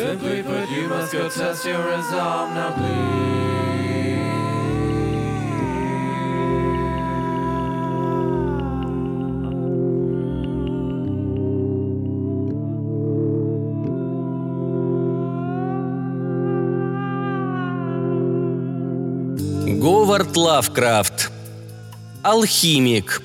[0.00, 2.54] Simply put, you must go test your resolve.
[2.54, 3.20] Now please.
[19.78, 21.30] Говард Лавкрафт.
[22.22, 23.22] Алхимик.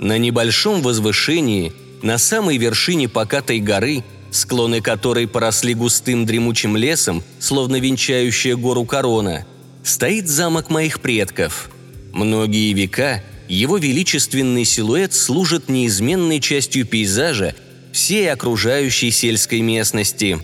[0.00, 7.78] На небольшом возвышении, на самой вершине покатой горы, склоны которой поросли густым дремучим лесом, словно
[7.78, 9.44] венчающая гору корона,
[9.84, 11.70] стоит замок моих предков.
[12.14, 17.54] Многие века его величественный силуэт служит неизменной частью пейзажа
[17.92, 20.38] всей окружающей сельской местности.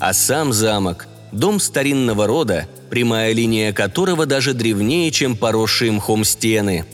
[0.00, 6.86] А сам замок– дом старинного рода, прямая линия которого даже древнее, чем поросшие мхом стены.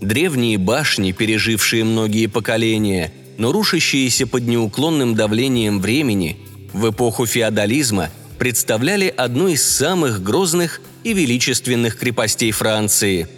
[0.00, 6.38] Древние башни, пережившие многие поколения, но рушащиеся под неуклонным давлением времени,
[6.72, 13.28] в эпоху феодализма представляли одну из самых грозных и величественных крепостей Франции.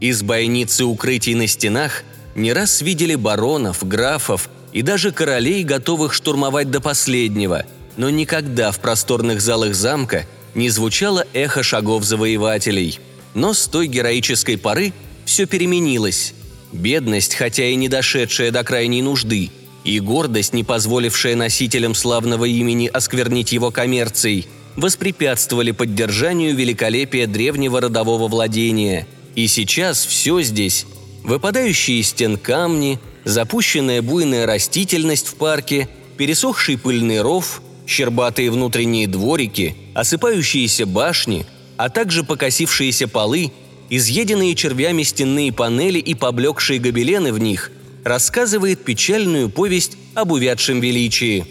[0.00, 2.02] Из бойницы укрытий на стенах
[2.34, 7.64] не раз видели баронов, графов и даже королей, готовых штурмовать до последнего,
[7.96, 12.98] но никогда в просторных залах замка не звучало эхо шагов завоевателей.
[13.34, 14.92] Но с той героической поры
[15.24, 16.34] все переменилось.
[16.72, 19.50] Бедность, хотя и не дошедшая до крайней нужды,
[19.84, 28.28] и гордость, не позволившая носителям славного имени осквернить его коммерцией, воспрепятствовали поддержанию великолепия древнего родового
[28.28, 29.06] владения.
[29.34, 30.86] И сейчас все здесь–
[31.22, 39.76] выпадающие из стен камни, запущенная буйная растительность в парке, пересохший пыльный ров, щербатые внутренние дворики,
[39.94, 43.52] осыпающиеся башни, а также покосившиеся полы–
[43.96, 47.70] изъеденные червями стенные панели и поблекшие гобелены в них,
[48.04, 51.46] рассказывает печальную повесть об увядшем величии.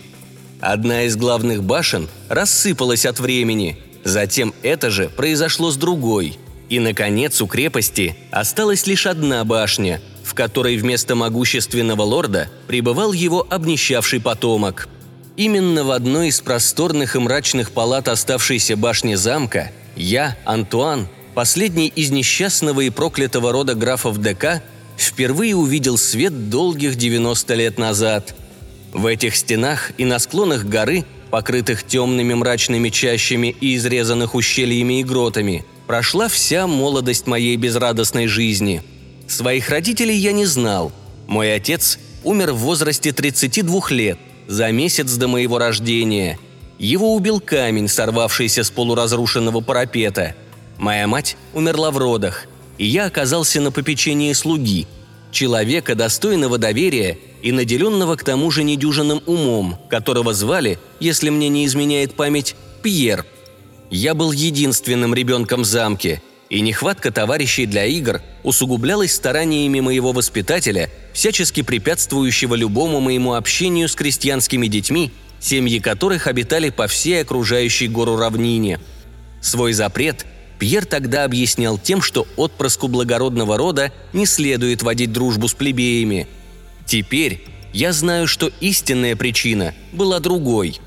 [0.60, 6.38] Одна из главных башен рассыпалась от времени, затем это же произошло с другой.
[6.70, 13.46] И, наконец, у крепости осталась лишь одна башня, в которой вместо могущественного лорда пребывал его
[13.50, 14.88] обнищавший потомок.
[15.36, 22.12] Именно в одной из просторных и мрачных палат оставшейся башни замка я, Антуан, последний из
[22.12, 24.64] несчастного и проклятого рода графов ДК,
[24.98, 28.36] впервые увидел свет долгих 90 лет назад.
[28.94, 35.04] В этих стенах и на склонах горы, покрытых темными мрачными чащами и изрезанных ущельями и
[35.04, 38.84] гротами, прошла вся молодость моей безрадостной жизни.
[39.28, 40.92] Своих родителей я не знал.
[41.28, 46.38] Мой отец умер в возрасте 32 лет, за месяц до моего рождения.
[46.78, 50.36] Его убил камень, сорвавшийся с полуразрушенного парапета–
[50.78, 52.48] Моя мать умерла в родах,
[52.78, 54.88] и я оказался на попечении слуги,
[55.32, 61.66] человека, достойного доверия и наделенного к тому же недюжинным умом, которого звали, если мне не
[61.66, 63.26] изменяет память, Пьер.
[63.90, 70.90] Я был единственным ребенком в замке, и нехватка товарищей для игр усугублялась стараниями моего воспитателя,
[71.14, 78.18] всячески препятствующего любому моему общению с крестьянскими детьми, семьи которых обитали по всей окружающей гору
[78.18, 78.80] равнине.
[79.42, 80.26] Свой запрет
[80.60, 86.28] Пьер тогда объяснял тем, что отпрыску благородного рода не следует водить дружбу с плебеями.
[86.86, 90.80] Теперь я знаю, что истинная причина была другой.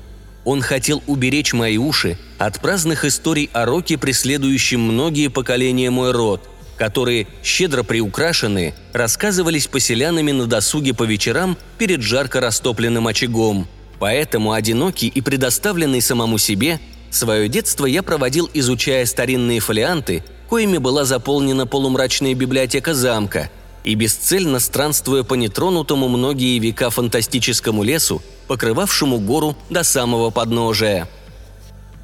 [0.45, 6.49] Он хотел уберечь мои уши от праздных историй о роке, преследующем многие поколения мой род,
[6.77, 13.67] которые, щедро приукрашенные, рассказывались поселянами на досуге по вечерам перед жарко растопленным очагом.
[13.99, 16.79] Поэтому одинокий и предоставленный самому себе–
[17.09, 23.49] Свое детство я проводил, изучая старинные фолианты, коими была заполнена полумрачная библиотека замка,
[23.83, 31.07] и бесцельно странствуя по нетронутому многие века фантастическому лесу, покрывавшему гору до самого подножия.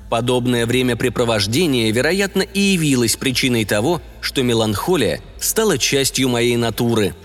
[0.10, 7.16] Подобное времяпрепровождение, вероятно, и явилось причиной того, что меланхолия стала частью моей натуры.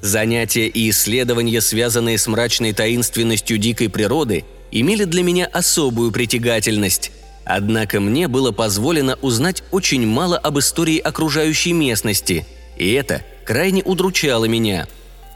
[0.00, 7.10] Занятия и исследования, связанные с мрачной таинственностью дикой природы, имели для меня особую притягательность–
[7.46, 12.44] Однако мне было позволено узнать очень мало об истории окружающей местности,
[12.76, 14.88] и это крайне удручало меня.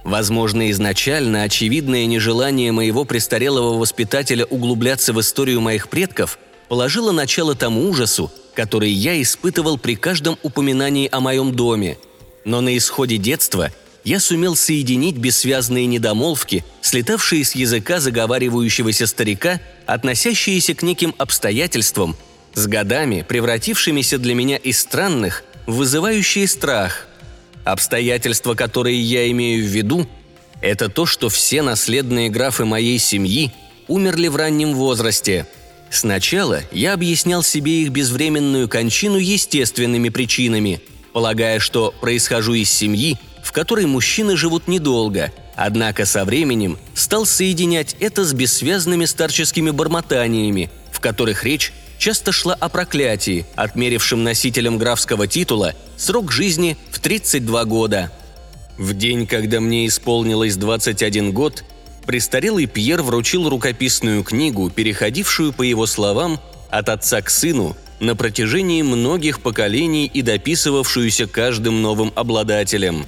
[0.02, 7.88] Возможно, изначально очевидное нежелание моего престарелого воспитателя углубляться в историю моих предков положило начало тому
[7.88, 11.96] ужасу, который я испытывал при каждом упоминании о моем доме.
[12.44, 13.70] Но на исходе детства
[14.04, 22.16] я сумел соединить бессвязные недомолвки, слетавшие с языка заговаривающегося старика, относящиеся к неким обстоятельствам,
[22.54, 27.06] с годами превратившимися для меня из странных, вызывающие страх.
[27.64, 30.08] Обстоятельства, которые я имею в виду,
[30.60, 33.52] Это то, что все наследные графы моей семьи
[33.88, 35.46] умерли в раннем возрасте.
[35.90, 40.80] Сначала я объяснял себе их безвременную кончину естественными причинами,
[41.12, 47.96] полагая, что происхожу из семьи, в которой мужчины живут недолго, однако со временем стал соединять
[48.00, 55.26] это с бессвязными старческими бормотаниями, в которых речь часто шла о проклятии, отмерившем носителям графского
[55.26, 58.10] титула срок жизни в 32 года.
[58.78, 61.64] В день, когда мне исполнилось 21 год,
[62.06, 66.40] престарелый Пьер вручил рукописную книгу, переходившую, по его словам,
[66.70, 73.06] от отца к сыну на протяжении многих поколений и дописывавшуюся каждым новым обладателем.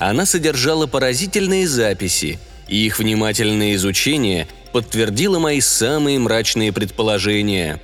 [0.00, 7.82] Она содержала поразительные записи, и их внимательное изучение подтвердило мои самые мрачные предположения.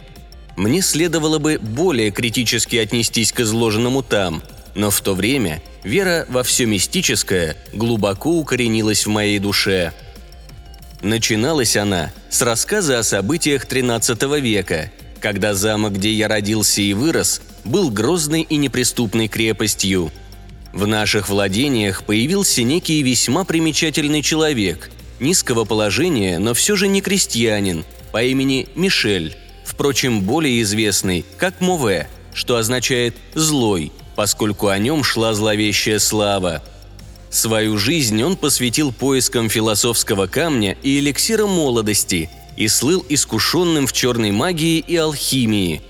[0.56, 4.42] Мне следовало бы более критически отнестись к изложенному там,
[4.74, 9.92] но в то время вера во все мистическое глубоко укоренилась в моей душе.
[11.02, 14.90] Начиналась она с рассказа о событиях XIII века,
[15.20, 20.10] когда замок, где я родился и вырос, был грозной и неприступной крепостью.
[20.76, 24.90] В наших владениях появился некий весьма примечательный человек,
[25.20, 29.34] низкого положения, но все же не крестьянин, по имени Мишель,
[29.64, 36.62] впрочем, более известный как Мове, что означает «злой», поскольку о нем шла зловещая слава.
[37.30, 44.30] Свою жизнь он посвятил поискам философского камня и эликсира молодости и слыл искушенным в черной
[44.30, 45.80] магии и алхимии.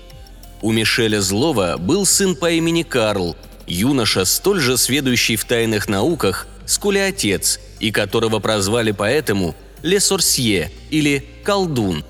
[0.61, 3.35] У Мишеля Злого был сын по имени Карл,
[3.67, 10.71] юноша, столь же сведущий в тайных науках, сколь и отец, и которого прозвали поэтому Лесорсье
[10.89, 12.03] или Колдун.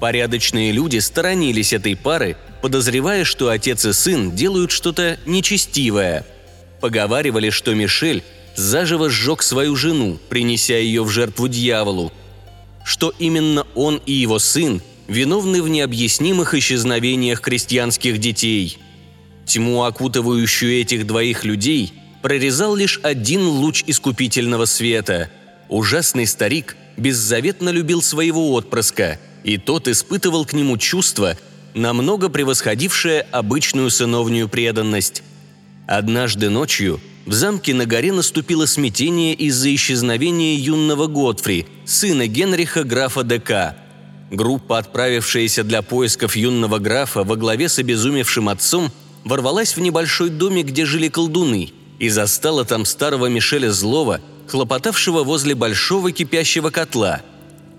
[0.00, 6.24] Порядочные люди сторонились этой пары подозревая, что отец и сын делают что-то нечестивое.
[6.80, 8.24] Поговаривали, что Мишель
[8.56, 12.10] заживо сжег свою жену, принеся ее в жертву дьяволу.
[12.82, 18.78] Что именно он и его сын виновны в необъяснимых исчезновениях крестьянских детей.
[19.46, 21.92] Тьму, окутывающую этих двоих людей,
[22.22, 25.30] прорезал лишь один луч искупительного света.
[25.68, 31.36] Ужасный старик беззаветно любил своего отпрыска, и тот испытывал к нему чувства,
[31.74, 35.22] намного превосходившая обычную сыновнюю преданность.
[35.86, 43.22] Однажды ночью в замке на горе наступило смятение из-за исчезновения юного Готфри, сына Генриха графа
[43.22, 43.76] ДК.
[44.30, 48.90] Группа, отправившаяся для поисков юного графа во главе с обезумевшим отцом,
[49.24, 55.54] ворвалась в небольшой домик, где жили колдуны, и застала там старого Мишеля Злого, хлопотавшего возле
[55.54, 57.22] большого кипящего котла.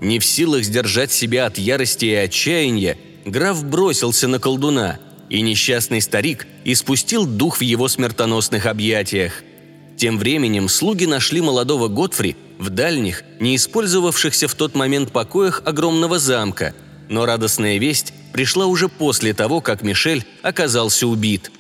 [0.02, 5.00] Не в силах сдержать себя от ярости и отчаяния, граф бросился на колдуна,
[5.30, 9.44] и несчастный старик испустил дух в его смертоносных объятиях.
[9.98, 16.20] Тем временем слуги нашли молодого Готфри в дальних, не использовавшихся в тот момент покоях огромного
[16.20, 16.74] замка,
[17.10, 21.52] но радостная весть пришла уже после того, как Мишель оказался убит.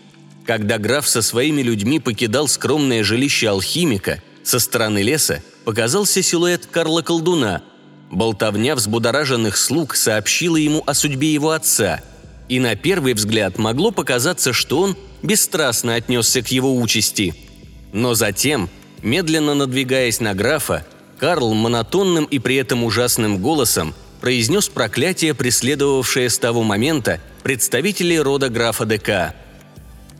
[0.45, 7.01] Когда граф со своими людьми покидал скромное жилище алхимика, со стороны леса показался силуэт Карла
[7.01, 7.61] Колдуна–
[8.11, 12.01] Болтовня взбудораженных слуг сообщила ему о судьбе его отца,
[12.47, 17.33] и на первый взгляд могло показаться, что он бесстрастно отнесся к его участи.
[17.91, 18.69] Но затем,
[19.01, 20.85] медленно надвигаясь на графа,
[21.17, 23.95] Карл монотонным и при этом ужасным голосом
[24.25, 29.35] произнес проклятие, преследовавшее с того момента представителей рода графа ДК.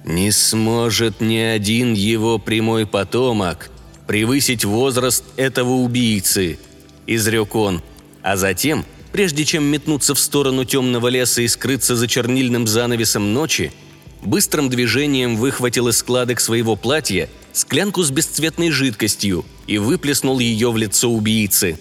[0.03, 3.71] «Не сможет ни один его прямой потомок
[4.05, 6.59] превысить возраст этого убийцы»,–
[7.07, 7.81] изрек он.
[8.21, 13.71] А затем, прежде чем метнуться в сторону темного леса и скрыться за чернильным занавесом ночи,
[14.21, 20.77] быстрым движением выхватил из складок своего платья склянку с бесцветной жидкостью и выплеснул ее в
[20.77, 21.79] лицо убийцы.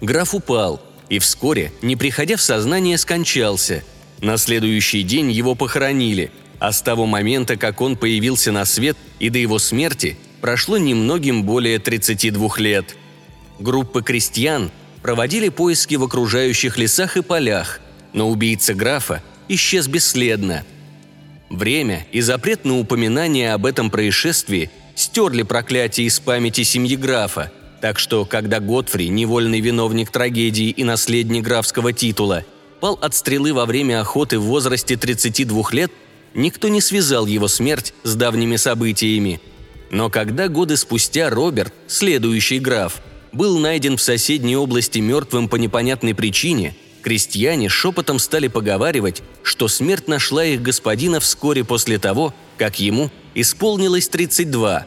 [0.00, 3.84] Граф упал и вскоре, не приходя в сознание, скончался.
[4.22, 9.28] На следующий день его похоронили, а с того момента, как он появился на свет и
[9.28, 12.96] до его смерти, прошло немногим более 32 лет–
[13.60, 14.70] Группы крестьян
[15.02, 17.80] проводили поиски в окружающих лесах и полях,
[18.14, 20.64] но убийца графа исчез бесследно.
[21.50, 27.98] Время и запрет на упоминание об этом происшествии стерли проклятие из памяти семьи графа, так
[27.98, 32.44] что, когда Готфри, невольный виновник трагедии и наследник графского титула,
[32.80, 35.92] пал от стрелы во время охоты в возрасте 32 лет,
[36.34, 39.40] никто не связал его смерть с давними событиями.
[39.90, 46.14] Но когда годы спустя Роберт, следующий граф, был найден в соседней области мертвым по непонятной
[46.14, 53.10] причине, крестьяне шепотом стали поговаривать, что смерть нашла их господина вскоре после того, как ему
[53.34, 54.86] исполнилось 32.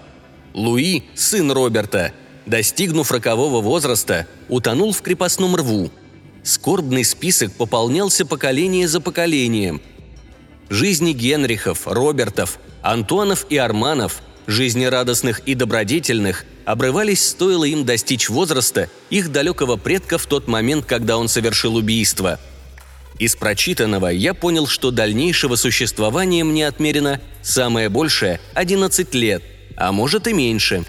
[0.53, 2.13] Луи, сын Роберта,
[2.45, 5.91] достигнув рокового возраста, утонул в крепостном рву.
[6.43, 9.81] Скорбный список пополнялся поколение за поколением.
[10.69, 19.31] Жизни Генрихов, Робертов, Антуанов и Арманов, жизнерадостных и добродетельных, обрывались, стоило им достичь возраста их
[19.31, 22.39] далекого предка в тот момент, когда он совершил убийство.
[23.19, 29.43] Из прочитанного я понял, что дальнейшего существования мне отмерено самое большее– 11 лет,
[29.77, 30.83] а может и меньше.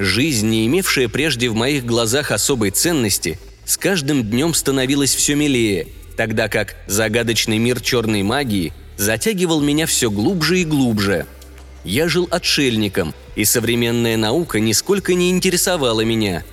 [0.00, 5.88] Жизнь, не имевшая прежде в моих глазах особой ценности, с каждым днем становилась все милее,
[6.16, 11.26] тогда как загадочный мир черной магии затягивал меня все глубже и глубже.
[11.84, 16.44] Я жил отшельником, и современная наука нисколько не интересовала меня.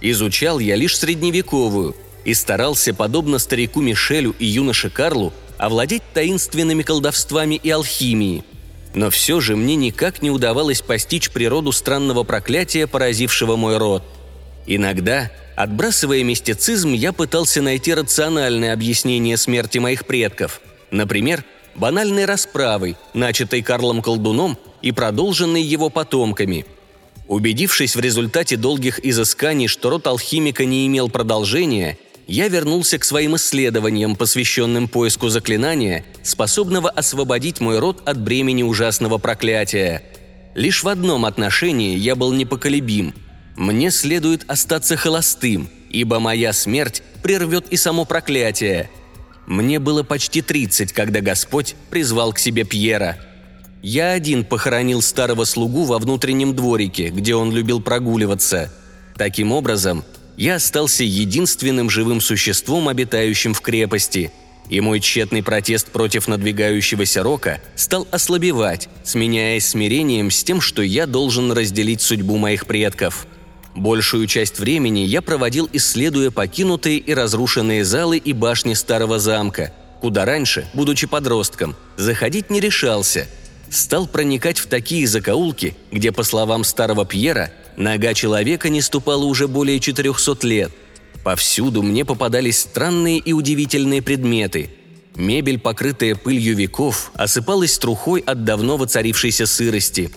[0.00, 7.56] Изучал я лишь средневековую и старался, подобно старику Мишелю и юноше Карлу, овладеть таинственными колдовствами
[7.56, 8.44] и алхимией.
[8.94, 14.02] Но все же мне никак не удавалось постичь природу странного проклятия, поразившего мой род.
[14.66, 20.60] Иногда, отбрасывая мистицизм, я пытался найти рациональное объяснение смерти моих предков.
[20.90, 26.66] Например, банальной расправой, начатой Карлом Колдуном и продолженной его потомками.
[27.28, 33.36] Убедившись в результате долгих изысканий, что род алхимика не имел продолжения, я вернулся к своим
[33.36, 40.02] исследованиям, посвященным поиску заклинания, способного освободить мой род от бремени ужасного проклятия.
[40.54, 43.14] Лишь в одном отношении я был непоколебим.
[43.56, 48.90] Мне следует остаться холостым, ибо моя смерть прервет и само проклятие.
[49.46, 53.16] Мне было почти 30, когда Господь призвал к себе Пьера.
[53.80, 58.70] Я один похоронил старого слугу во внутреннем дворике, где он любил прогуливаться.
[59.16, 60.04] Таким образом,
[60.38, 64.32] я остался единственным живым существом, обитающим в крепости,
[64.70, 71.06] и мой тщетный протест против надвигающегося рока стал ослабевать, сменяясь смирением с тем, что я
[71.06, 73.26] должен разделить судьбу моих предков–
[73.78, 80.24] Большую часть времени я проводил, исследуя покинутые и разрушенные залы и башни старого замка, куда
[80.24, 83.28] раньше, будучи подростком, заходить не решался.
[83.70, 89.48] Стал проникать в такие закоулки, где, по словам старого Пьера, нога человека не ступала уже
[89.48, 90.72] более 400 лет.
[91.24, 94.70] Повсюду мне попадались странные и удивительные предметы.
[95.14, 100.10] Мебель, покрытая пылью веков, осыпалась трухой от давно воцарившейся сырости.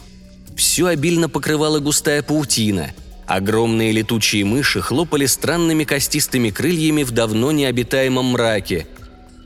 [0.55, 2.93] Все обильно покрывала густая паутина–
[3.31, 8.87] Огромные летучие мыши хлопали странными костистыми крыльями в давно необитаемом мраке.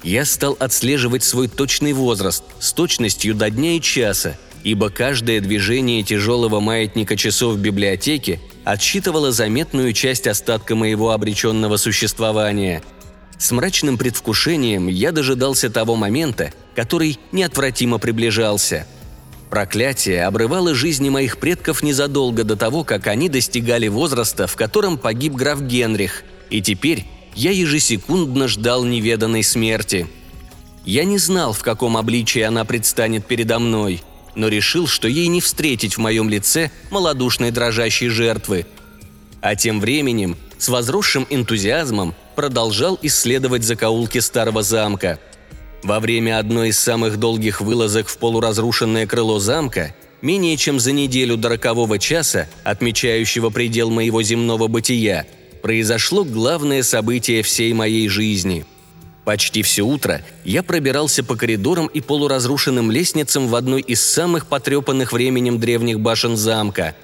[0.01, 6.01] Я стал отслеживать свой точный возраст с точностью до дня и часа, ибо каждое движение
[6.01, 12.81] тяжелого маятника часов в библиотеке отсчитывало заметную часть остатка моего обреченного существования.
[13.37, 18.85] С мрачным предвкушением я дожидался того момента, который неотвратимо приближался–
[19.49, 25.33] Проклятие обрывало жизни моих предков незадолго до того, как они достигали возраста, в котором погиб
[25.33, 27.05] граф Генрих, и теперь
[27.35, 30.07] я ежесекундно ждал неведанной смерти.
[30.83, 34.01] Я не знал, в каком обличии она предстанет передо мной,
[34.35, 38.65] но решил, что ей не встретить в моем лице малодушной дрожащей жертвы.
[39.41, 45.19] А тем временем, с возросшим энтузиазмом, продолжал исследовать закоулки старого замка–
[45.85, 51.37] во время одной из самых долгих вылазок в полуразрушенное крыло замка, менее чем за неделю
[51.37, 55.27] до рокового часа, отмечающего предел моего земного бытия,
[55.61, 58.65] произошло главное событие всей моей жизни.
[59.25, 65.11] Почти все утро я пробирался по коридорам и полуразрушенным лестницам в одной из самых потрепанных
[65.11, 66.95] временем древних башен замка.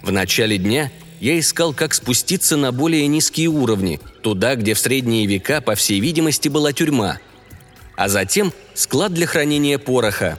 [0.00, 0.90] В начале дня
[1.20, 6.00] я искал, как спуститься на более низкие уровни, туда, где в средние века, по всей
[6.00, 7.18] видимости, была тюрьма–
[7.96, 10.38] а затем склад для хранения пороха.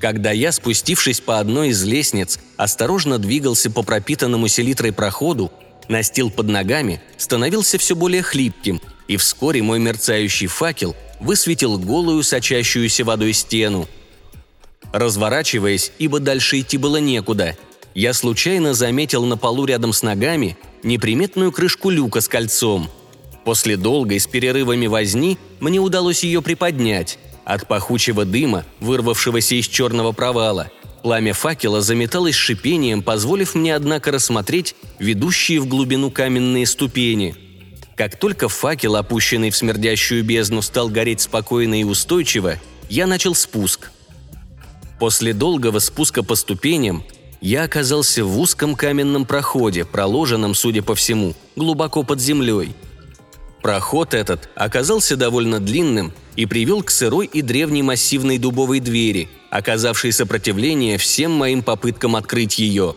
[0.00, 5.50] Когда я, спустившись по одной из лестниц, осторожно двигался по пропитанному селитрой проходу,
[5.88, 13.04] настил под ногами становился все более хлипким, и вскоре мой мерцающий факел высветил голую, сочащуюся
[13.04, 13.88] водой стену.
[14.92, 17.56] Разворачиваясь, ибо дальше идти было некуда,
[17.94, 22.90] я случайно заметил на полу рядом с ногами неприметную крышку люка с кольцом–
[23.46, 27.16] После долгой с перерывами возни мне удалось ее приподнять.
[27.44, 30.72] От пахучего дыма, вырвавшегося из черного провала,
[31.04, 37.36] пламя факела заметалось шипением, позволив мне, однако, рассмотреть ведущие в глубину каменные ступени.
[37.96, 42.56] Как только факел, опущенный в смердящую бездну, стал гореть спокойно и устойчиво,
[42.88, 43.90] я начал спуск.
[45.00, 47.04] После долгого спуска по ступеням
[47.40, 52.74] я оказался в узком каменном проходе, проложенном, судя по всему, глубоко под землей–
[53.66, 60.12] Проход этот оказался довольно длинным и привел к сырой и древней массивной дубовой двери, оказавшей
[60.12, 62.94] сопротивление всем моим попыткам открыть ее.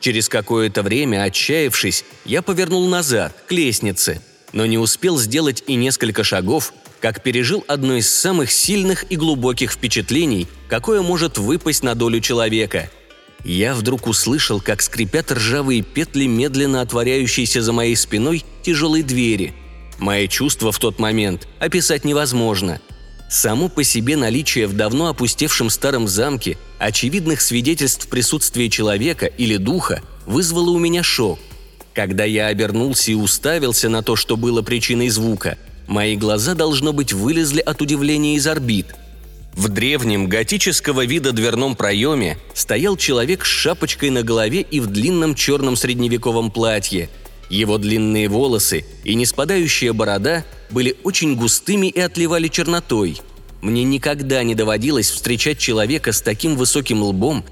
[0.00, 4.20] Через какое-то время, отчаявшись, я повернул назад, к лестнице,
[4.52, 9.72] но не успел сделать и несколько шагов, как пережил одно из самых сильных и глубоких
[9.72, 12.90] впечатлений, какое может выпасть на долю человека.
[13.44, 19.54] Я вдруг услышал, как скрипят ржавые петли медленно отворяющиеся за моей спиной тяжелой двери.
[19.98, 22.80] Мои чувства в тот момент описать невозможно.
[23.30, 30.02] Само по себе наличие в давно опустевшем старом замке очевидных свидетельств присутствия человека или духа
[30.26, 31.38] вызвало у меня шок.
[31.94, 35.58] Когда я обернулся и уставился на то, что было причиной звука–
[35.90, 38.94] Мои глаза, должно быть, вылезли от удивления из орбит.
[39.54, 45.34] В древнем готического вида дверном проеме стоял человек с шапочкой на голове и в длинном
[45.34, 47.10] черном средневековом платье.
[47.48, 53.20] Его длинные волосы и неспадающая борода были очень густыми и отливали чернотой.
[53.60, 57.44] Мне никогда не доводилось встречать человека с таким высоким лбом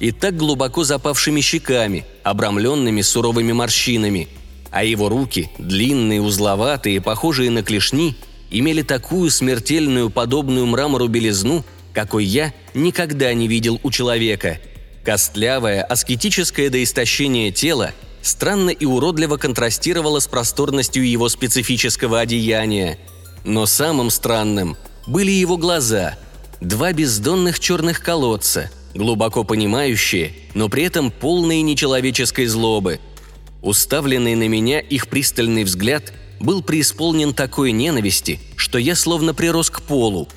[0.00, 4.28] и так глубоко запавшими щеками, обрамленными суровыми морщинами–
[4.76, 8.14] а его руки, длинные, узловатые, похожие на клешни,
[8.50, 14.58] имели такую смертельную, подобную мрамору белизну, какой я никогда не видел у человека.
[15.02, 22.98] Костлявое, аскетическое до истощения тело странно и уродливо контрастировало с просторностью его специфического одеяния.
[23.44, 24.76] Но самым странным
[25.06, 26.18] были его глаза–
[26.60, 33.00] два бездонных черных колодца, глубоко понимающие, но при этом полные нечеловеческой злобы–
[33.66, 39.82] Уставленный на меня их пристальный взгляд был преисполнен такой ненависти, что я словно прирос к
[39.82, 40.28] полу.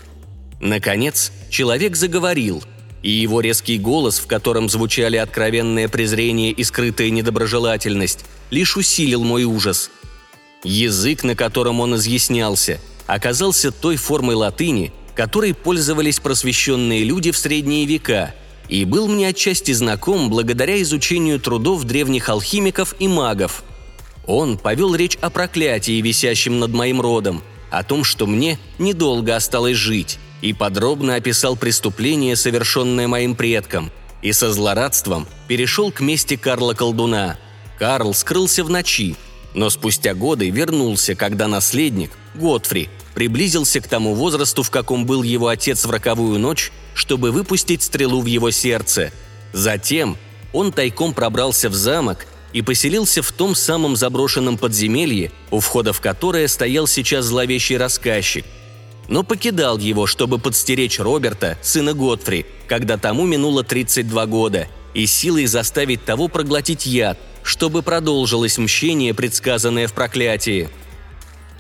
[0.59, 2.63] Наконец, человек заговорил,
[3.03, 9.43] и его резкий голос, в котором звучали откровенное презрение и скрытая недоброжелательность, лишь усилил мой
[9.43, 9.91] ужас.
[10.63, 17.85] Язык, на котором он изъяснялся, оказался той формой латыни, которой пользовались просвещенные люди в средние
[17.85, 18.33] века–
[18.69, 23.63] и был мне отчасти знаком благодаря изучению трудов древних алхимиков и магов.
[24.27, 29.77] Он повел речь о проклятии, висящем над моим родом, о том, что мне недолго осталось
[29.77, 36.73] жить, и подробно описал преступление, совершенное моим предком, и со злорадством перешел к мести Карла
[36.75, 37.37] Колдуна.
[37.79, 39.15] Карл скрылся в ночи,
[39.53, 45.47] но спустя годы вернулся, когда наследник, Готфри, приблизился к тому возрасту, в каком был его
[45.47, 49.11] отец в роковую ночь, чтобы выпустить стрелу в его сердце.
[49.53, 50.17] Затем
[50.53, 56.01] он тайком пробрался в замок и поселился в том самом заброшенном подземелье, у входа в
[56.01, 58.45] которое стоял сейчас зловещий рассказчик.
[59.07, 65.45] Но покидал его, чтобы подстеречь Роберта, сына Готфри, когда тому минуло 32 года, и силой
[65.45, 67.17] заставить того проглотить яд,
[67.49, 70.69] чтобы продолжилось мщение, предсказанное в проклятии.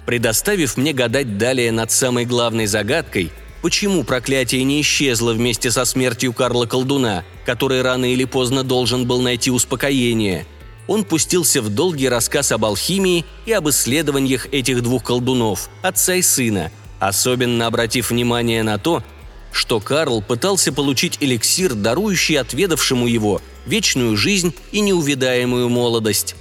[0.05, 3.31] Предоставив мне гадать далее над самой главной загадкой,
[3.63, 9.21] почему проклятие не исчезло вместе со смертью Карла Колдуна, который рано или поздно должен был
[9.21, 10.45] найти успокоение.
[10.85, 16.21] Он пустился в долгий рассказ об алхимии и об исследованиях этих двух колдунов, отца и
[16.21, 19.03] сына, особенно обратив внимание на то,
[19.51, 26.35] что Карл пытался получить эликсир, дарующий отведавшему его вечную жизнь и неувидаемую молодость.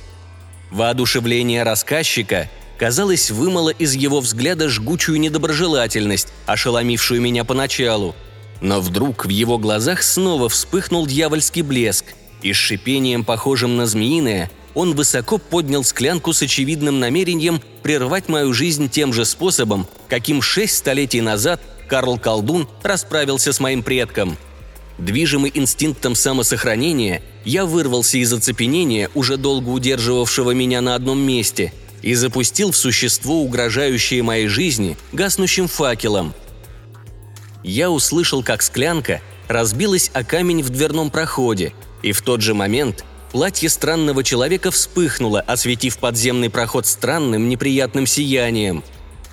[0.71, 8.15] Воодушевление рассказчика казалось, вымыло из его взгляда жгучую недоброжелательность, ошеломившую меня поначалу.
[8.61, 12.07] Но вдруг в его глазах снова вспыхнул дьявольский блеск,
[12.43, 18.53] и с шипением, похожим на змеиное, он высоко поднял склянку с очевидным намерением прервать мою
[18.53, 24.37] жизнь тем же способом, каким шесть столетий назад Карл Колдун расправился с моим предком.
[24.99, 31.73] Движимый инстинктом самосохранения, я вырвался из оцепенения, уже долго удерживавшего меня на одном месте–
[32.03, 36.35] и запустил в существо, угрожающее моей жизни, гаснущим факелом.
[37.63, 41.73] Я услышал, как склянка разбилась о камень в дверном проходе,
[42.03, 48.85] и в тот же момент платье странного человека вспыхнуло, осветив подземный проход странным неприятным сиянием.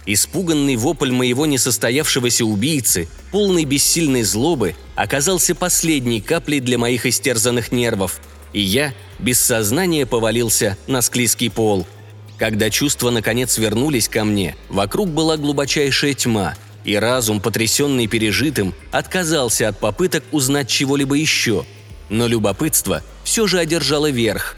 [0.05, 8.19] Испуганный вопль моего несостоявшегося убийцы, полный бессильной злобы, оказался последней каплей для моих истерзанных нервов,
[8.53, 11.87] и я без сознания повалился на склизкий пол–
[12.37, 19.69] когда чувства наконец вернулись ко мне, вокруг была глубочайшая тьма, и разум, потрясенный пережитым, отказался
[19.69, 21.65] от попыток узнать чего-либо еще.
[22.09, 24.57] Но любопытство все же одержало верх.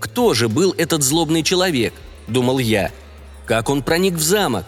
[0.00, 1.92] «Кто же был этот злобный человек?»–
[2.26, 2.90] думал я.
[3.50, 4.64] «Как он проник в замок?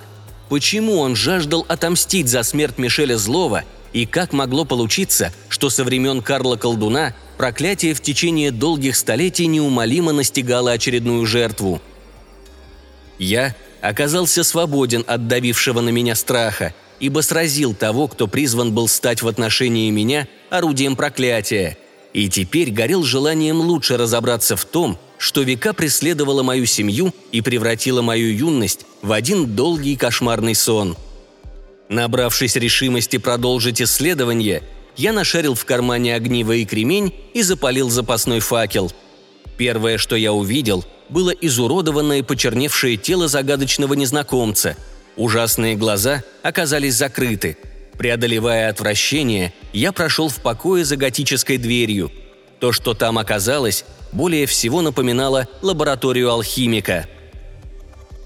[0.48, 6.20] Почему он жаждал отомстить за смерть Мишеля Злова и как могло получиться, что со времен
[6.20, 11.80] Карла Колдуна проклятие в течение долгих столетий неумолимо настигало очередную жертву–
[13.22, 19.22] я оказался свободен от давившего на меня страха, ибо сразил того, кто призван был стать
[19.22, 21.78] в отношении меня орудием проклятия.
[22.12, 28.02] и теперь горел желанием лучше разобраться в том, что века преследовала мою семью и превратила
[28.02, 30.96] мою юность в один долгий кошмарный сон.
[31.88, 34.64] Набравшись решимости продолжить исследование,
[34.96, 38.90] я нашарил в кармане огнивый кремень и запалил запасной факел.
[39.56, 44.76] Первое, что я увидел, было изуродованное и почерневшее тело загадочного незнакомца.
[45.14, 47.56] Ужасные глаза оказались закрыты.
[47.96, 52.10] Преодолевая отвращение, я прошел в покое за готической дверью.
[52.58, 57.06] То, что там оказалось, более всего напоминало лабораторию алхимика.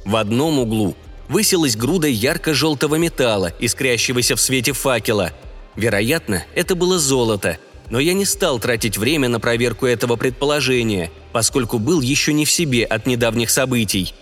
[0.04, 0.96] В одном углу
[1.28, 5.32] высилась груда ярко-желтого металла, искрящегося в свете факела.
[5.74, 7.58] Вероятно, это было золото,
[7.90, 12.50] но я не стал тратить время на проверку этого предположения, поскольку был еще не в
[12.50, 14.14] себе от недавних событий.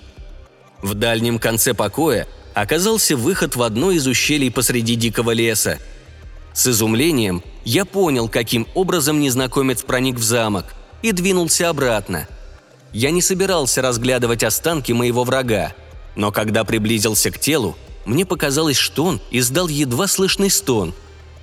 [0.83, 5.79] В дальнем конце покоя оказался выход в одно из ущелий посреди дикого леса.
[6.53, 10.75] С изумлением я понял, каким образом незнакомец проник в замок–
[11.05, 12.27] и двинулся обратно.
[12.95, 15.75] Я не собирался разглядывать останки моего врага,
[16.17, 20.95] но когда приблизился к телу, мне показалось, что он издал едва слышный стон,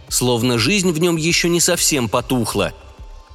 [0.10, 2.74] словно жизнь в нем еще не совсем потухла.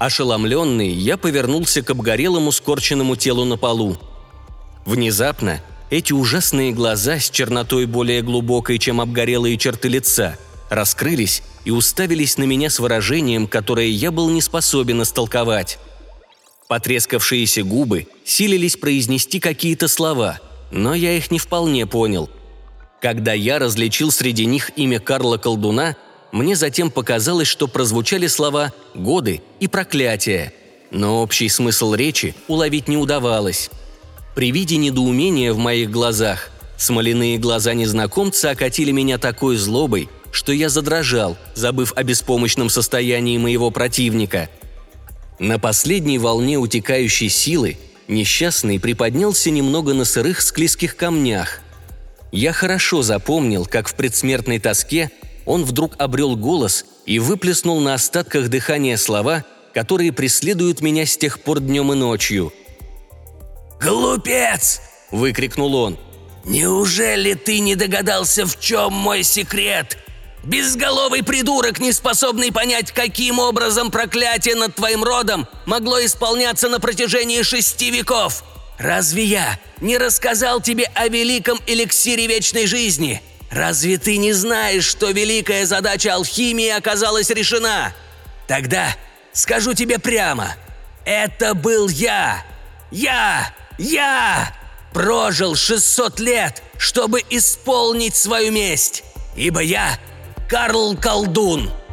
[0.01, 3.97] Ошеломленный, я повернулся к обгорелому скорченному телу на полу.
[4.85, 10.37] Внезапно эти ужасные глаза с чернотой более глубокой, чем обгорелые черты лица,
[10.71, 15.79] раскрылись и уставились на меня с выражением, которое я был не способен истолковать.
[16.69, 22.29] Потрескавшиеся губы силились произнести какие-то слова, но я их не вполне понял.
[23.01, 25.97] Когда я различил среди них имя Карла Колдуна,
[26.33, 30.53] мне затем показалось, что прозвучали слова «годы» и «проклятие»,
[30.91, 33.71] но общий смысл речи уловить не удавалось.
[34.35, 40.69] При виде недоумения в моих глазах смоляные глаза незнакомца окатили меня такой злобой, что я
[40.69, 44.51] задрожал, забыв о беспомощном состоянии моего противника–
[45.39, 47.77] на последней волне утекающей силы
[48.09, 51.61] несчастный приподнялся немного на сырых склизких камнях.
[52.33, 55.11] Я хорошо запомнил, как в предсмертной тоске
[55.45, 59.45] он вдруг обрел голос и выплеснул на остатках дыхания слова,
[59.75, 62.53] которые преследуют меня с тех пор днем и ночью.
[63.81, 65.99] «Глупец!»– выкрикнул он.
[66.45, 69.99] «Неужели ты не догадался, в чем мой секрет?
[70.47, 77.43] Безголовый придурок, не способный понять, каким образом проклятие над твоим родом могло исполняться на протяжении
[77.43, 78.45] шести веков.
[78.79, 83.21] Разве я не рассказал тебе о великом эликсире вечной жизни?
[83.51, 87.93] Разве ты не знаешь, что великая задача алхимии оказалась решена?
[88.47, 88.95] Тогда
[89.33, 90.55] скажу тебе прямо,
[91.05, 92.45] это был я.
[92.93, 94.55] Я, я
[94.93, 99.03] прожил 600 лет, чтобы исполнить свою месть,
[99.35, 99.99] ибо я
[100.49, 101.71] Карл Колдун–